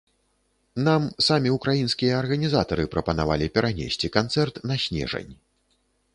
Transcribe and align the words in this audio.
Нам 0.87 1.03
самі 1.27 1.49
ўкраінскія 1.57 2.13
арганізатары 2.21 2.83
прапанавалі 2.97 3.51
перанесці 3.59 4.13
канцэрт 4.19 4.55
на 4.73 4.81
снежань. 4.87 5.33